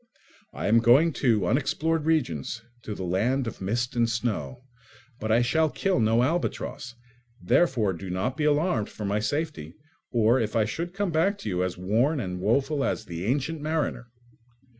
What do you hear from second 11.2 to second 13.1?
to you as worn and woeful as